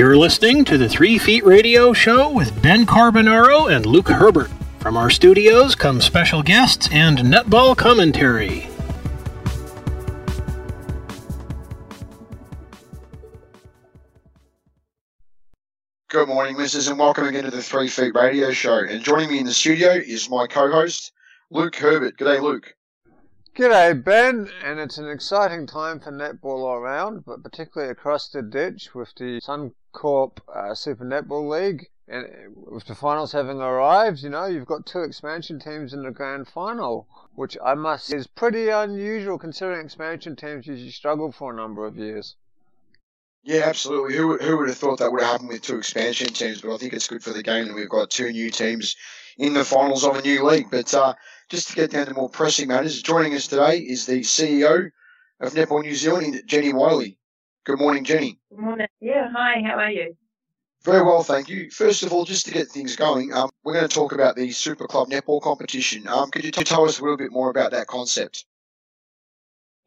[0.00, 4.50] You're listening to the Three Feet Radio Show with Ben Carbonaro and Luke Herbert.
[4.78, 8.66] From our studios come special guests and netball commentary.
[16.08, 18.78] Good morning, listeners, and welcome again to the Three Feet Radio Show.
[18.78, 21.12] And joining me in the studio is my co-host,
[21.50, 22.16] Luke Herbert.
[22.16, 22.74] Good day, Luke.
[23.52, 28.42] G'day, Ben, and it's an exciting time for netball all around, but particularly across the
[28.42, 31.90] ditch with the Suncorp uh, Super Netball League.
[32.06, 36.12] And with the finals having arrived, you know, you've got two expansion teams in the
[36.12, 41.52] grand final, which I must say is pretty unusual considering expansion teams usually struggle for
[41.52, 42.36] a number of years.
[43.42, 44.16] Yeah, absolutely.
[44.16, 46.60] Who, who would have thought that would have happened with two expansion teams?
[46.60, 48.96] But I think it's good for the game that we've got two new teams
[49.38, 50.70] in the finals of a new league.
[50.70, 51.14] But uh,
[51.48, 54.90] just to get down to more pressing matters, joining us today is the CEO
[55.40, 57.16] of Netball New Zealand, Jennie Wyllie.
[57.64, 58.38] Good morning, Jennie.
[58.50, 58.88] Good morning.
[59.00, 60.16] Yeah, hi, how are you?
[60.82, 61.70] Very well, thank you.
[61.70, 64.50] First of all, just to get things going, um, we're going to talk about the
[64.50, 66.08] Super Club Netball competition.
[66.08, 68.46] Um, could you t- tell us a little bit more about that concept?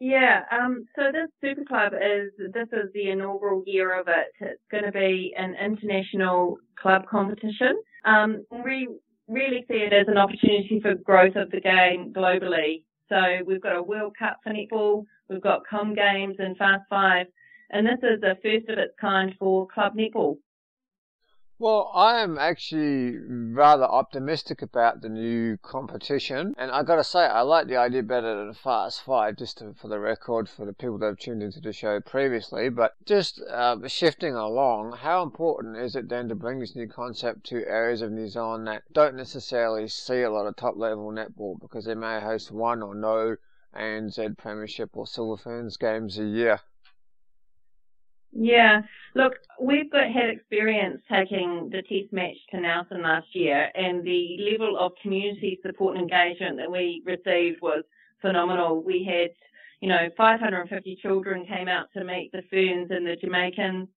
[0.00, 4.26] Yeah, um, so this Super Club is, this is the inaugural year of it.
[4.40, 7.80] It's going to be an international club competition.
[8.04, 8.88] Um, we
[9.28, 12.82] really see it as an opportunity for growth of the game globally.
[13.08, 17.26] So we've got a World Cup for netball, we've got Com Games and Fast Five,
[17.70, 20.36] and this is the first of its kind for club netball.
[21.56, 27.20] Well, I am actually rather optimistic about the new competition, and I got to say,
[27.20, 30.72] I like the idea better than Fast Five, just to, for the record, for the
[30.72, 32.70] people that have tuned into the show previously.
[32.70, 37.44] But just uh, shifting along, how important is it then to bring this new concept
[37.50, 41.60] to areas of New Zealand that don't necessarily see a lot of top level netball
[41.60, 43.36] because they may host one or no
[43.76, 46.62] ANZ Premiership or Silver Ferns games a year?
[48.36, 48.82] Yeah,
[49.14, 54.38] look, we've got had experience taking the test match to Nelson last year, and the
[54.50, 57.84] level of community support and engagement that we received was
[58.20, 58.82] phenomenal.
[58.82, 59.30] We had,
[59.80, 63.88] you know, 550 children came out to meet the Ferns and the Jamaicans.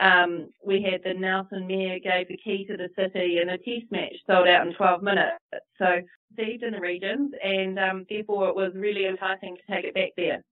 [0.00, 3.92] Um, we had the Nelson Mayor gave the key to the city, and the test
[3.92, 5.36] match sold out in 12 minutes.
[5.78, 6.00] So
[6.36, 10.10] received in the regions, and um, therefore it was really enticing to take it back
[10.16, 10.42] there.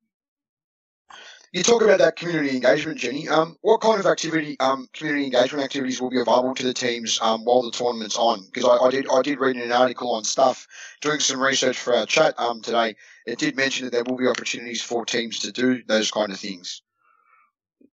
[1.53, 3.29] You talk about that community engagement, Jennie.
[3.29, 7.19] Um, what kind of activity, um, community engagement activities will be available to the teams
[7.21, 8.47] um, while the tournament's on?
[8.47, 10.67] Because I, I, did, I did read an article on stuff,
[11.03, 12.97] doing some research for our chat um, today.
[13.27, 16.41] It did mention that there will be opportunities for teams to do those kind of
[16.41, 16.81] things.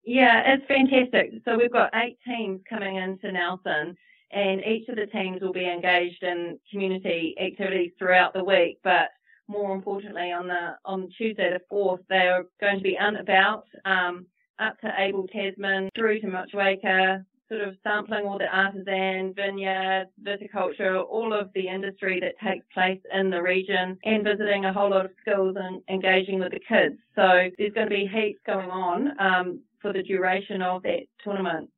[0.04, 1.42] Yeah, it's fantastic.
[1.44, 3.96] So we've got eight teams coming into Nelson,
[4.30, 8.78] and each of the teams will be engaged in community activities throughout the week.
[8.84, 9.08] But
[9.48, 13.64] more importantly, on the on Tuesday the fourth, they are going to be out about
[13.84, 14.26] um,
[14.58, 21.02] up to Abel Tasman through to Motueka, sort of sampling all the artisan, vineyards, viticulture,
[21.02, 25.06] all of the industry that takes place in the region, and visiting a whole lot
[25.06, 26.96] of schools and engaging with the kids.
[27.16, 31.70] So there's going to be heaps going on um, for the duration of that tournament.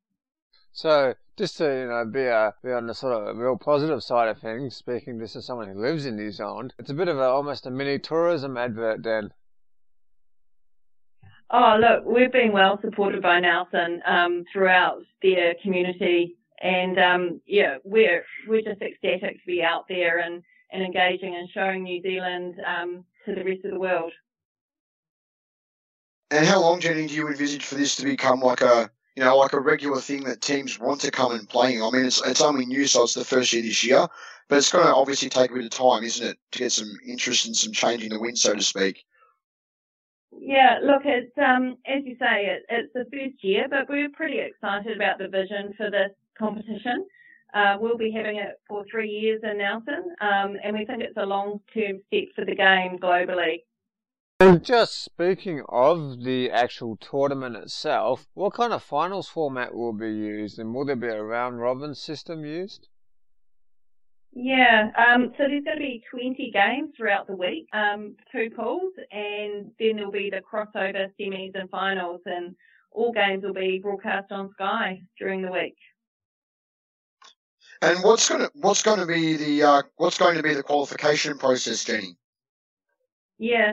[0.72, 4.28] So just to you know be a, be on the sort of real positive side
[4.28, 7.16] of things, speaking this as someone who lives in New Zealand, it's a bit of
[7.16, 9.32] a almost a mini tourism advert, then.
[11.50, 17.78] Oh look, we've been well supported by Nelson um, throughout their community, and um, yeah,
[17.84, 22.56] we're we're just ecstatic to be out there and, and engaging and showing New Zealand
[22.66, 24.12] um, to the rest of the world.
[26.30, 29.36] And how long, Jennie, do you envisage for this to become like a you know,
[29.36, 31.80] like a regular thing that teams want to come and play.
[31.80, 34.06] I mean, it's it's only new, so it's the first year this year,
[34.48, 36.90] but it's going to obviously take a bit of time, isn't it, to get some
[37.06, 39.04] interest and some change in the wind, so to speak.
[40.32, 44.38] Yeah, look, it's um, as you say, it, it's the first year, but we're pretty
[44.38, 47.06] excited about the vision for this competition.
[47.52, 51.16] Uh, we'll be having it for three years in Nelson, um, and we think it's
[51.16, 53.62] a long-term step for the game globally.
[54.40, 60.08] And just speaking of the actual tournament itself, what kind of finals format will be
[60.08, 62.88] used, and will there be a round robin system used?
[64.32, 68.92] Yeah, um, so there's going to be 20 games throughout the week, um, two pools,
[69.10, 72.54] and then there'll be the crossover semis and finals, and
[72.92, 75.76] all games will be broadcast on Sky during the week.
[77.82, 80.62] And what's going to what's going to be the uh, what's going to be the
[80.62, 82.16] qualification process, Jennie?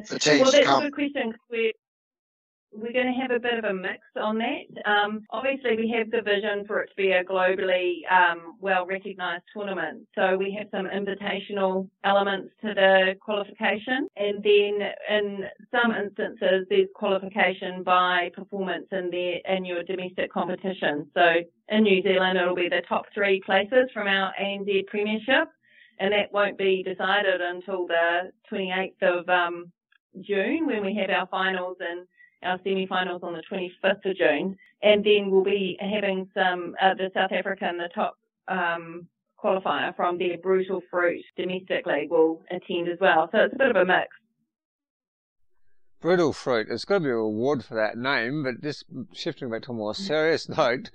[0.08, 0.84] Teams well, that's come.
[0.84, 1.34] a good question.
[1.52, 1.74] We're,
[2.72, 4.90] we're going to have a bit of a mix on that.
[4.90, 9.44] Um, obviously, we have the vision for it to be a globally um, well recognised
[9.54, 10.08] tournament.
[10.16, 16.90] So we have some invitational elements to the qualification, and then in some instances, there's
[16.96, 21.10] qualification by performance in the in your domestic competition.
[21.14, 25.50] So in New Zealand, it'll be the top three places from our ANZ Premiership,
[26.00, 29.72] and that won't be decided until the 28th of um,
[30.22, 32.08] June when we have our finals and
[32.44, 37.10] our semi-finals on the 25th of June, and then we'll be having some uh, the
[37.14, 38.18] South African, the top
[38.48, 39.08] um,
[39.44, 43.30] qualifier from their Brutal Fruit domestic league will attend as well.
[43.32, 44.08] So it's a bit of a mix.
[46.00, 46.68] Brutal Fruit.
[46.70, 49.76] It's got to be a reward for that name, but just shifting back to a
[49.76, 50.92] more serious note,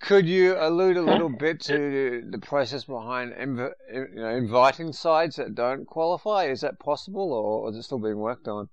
[0.00, 5.36] could you allude a little bit to the process behind inv- you know, inviting sides
[5.36, 6.46] that don't qualify?
[6.46, 8.68] Is that possible, or is it still being worked on?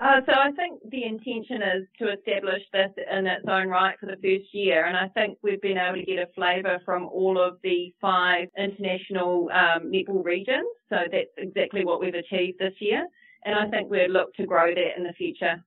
[0.00, 4.06] Uh, so I think the intention is to establish this in its own right for
[4.06, 7.40] the first year, and I think we've been able to get a flavour from all
[7.40, 10.68] of the five international um, netball regions.
[10.88, 13.08] So that's exactly what we've achieved this year,
[13.44, 15.62] and I think we'd look to grow that in the future.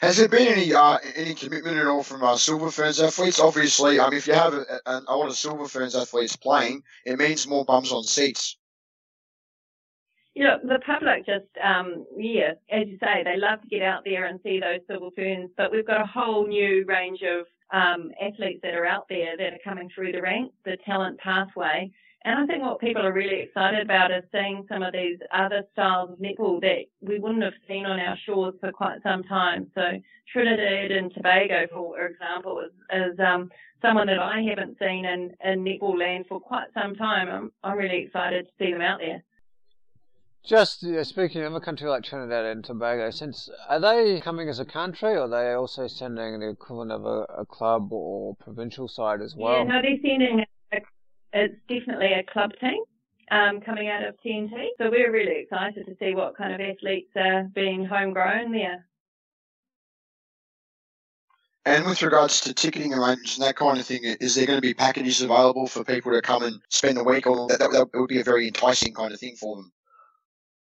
[0.00, 3.40] Has there been any uh, any commitment at all from uh, Silver Ferns athletes?
[3.40, 7.18] Obviously, um, if you have a, a, a lot of Silver Ferns athletes playing, it
[7.18, 8.56] means more bums on seats.
[10.34, 14.02] You know, the public just, um, yeah, as you say, they love to get out
[14.04, 18.12] there and see those silver ferns, but we've got a whole new range of um,
[18.22, 21.90] athletes that are out there that are coming through the ranks, the talent pathway.
[22.24, 25.62] And I think what people are really excited about is seeing some of these other
[25.72, 29.70] styles of netball that we wouldn't have seen on our shores for quite some time.
[29.74, 29.82] So
[30.32, 33.50] Trinidad and Tobago, for example, is, is um,
[33.80, 37.28] someone that I haven't seen in, in netball land for quite some time.
[37.28, 39.22] I'm, I'm really excited to see them out there.
[40.44, 44.64] Just speaking of a country like Trinidad and Tobago, since are they coming as a
[44.64, 49.20] country, or are they also sending the equivalent of a, a club or provincial side
[49.20, 49.58] as well?
[49.58, 50.44] Yeah, no, they're sending.
[51.38, 52.82] It's definitely a club team
[53.30, 54.50] um, coming out of TNT.
[54.76, 58.84] So we're really excited to see what kind of athletes are being homegrown there.
[61.64, 64.62] And with regards to ticketing arrangements and that kind of thing, is there going to
[64.62, 67.26] be packages available for people to come and spend a week?
[67.26, 69.72] Or that, that would be a very enticing kind of thing for them.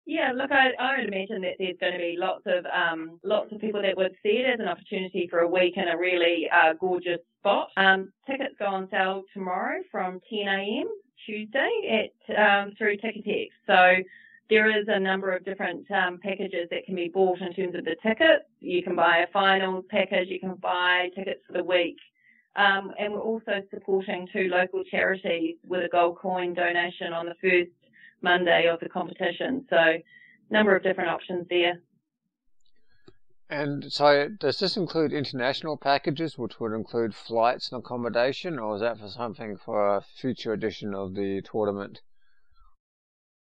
[0.10, 3.52] Yeah, look, I, I would imagine that there's going to be lots of um, lots
[3.52, 6.50] of people that would see it as an opportunity for a week in a really
[6.52, 7.70] uh, gorgeous spot.
[7.78, 10.88] Um, tickets go on sale tomorrow from 10 a.m.
[11.28, 13.50] Tuesday at um, through Ticketek.
[13.68, 14.04] So
[14.50, 17.86] there is a number of different um, packages that can be bought in terms of
[17.86, 18.46] the tickets.
[18.62, 21.98] You can buy a finals package, you can buy tickets for the week.
[22.56, 27.36] Um, and we're also supporting two local charities with a gold coin donation on the
[27.40, 27.70] first
[28.22, 29.66] Monday of the competition.
[29.70, 29.98] So,
[30.50, 31.80] number of different options there.
[33.50, 38.82] And so, does this include international packages, which would include flights and accommodation, or is
[38.82, 42.02] that for something for a future edition of the tournament?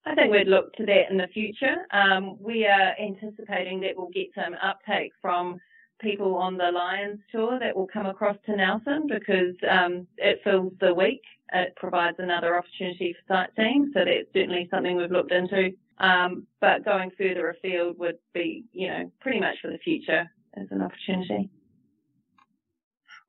[0.06, 1.87] I think we'd look to that in the future.
[1.93, 5.61] Um, we are anticipating that we'll get some uptake from
[6.00, 10.73] people on the Lions tour that will come across to Nelson because um, it fills
[10.81, 11.23] the week
[11.53, 13.91] it provides another opportunity for sightseeing.
[13.95, 15.73] So that's certainly something we've looked into.
[15.99, 20.67] Um, but going further afield would be, you know, pretty much for the future as
[20.71, 21.50] an opportunity.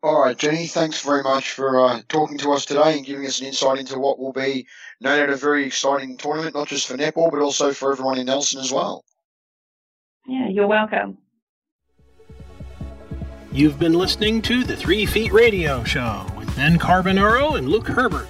[0.02, 3.42] All right, Jennie, thanks very much for uh, talking to us today and giving us
[3.42, 4.66] an insight into what will be
[5.02, 8.28] no doubt a very exciting tournament, not just for netball, but also for everyone in
[8.28, 9.04] Nelson as well.
[10.26, 11.18] Yeah, you're welcome.
[13.52, 18.28] You've been listening to the Three Feet Radio Show with Ben Carbonaro and Luke Herbert.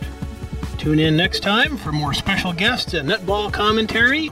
[0.77, 4.29] Tune in next time for more special guests and netball commentary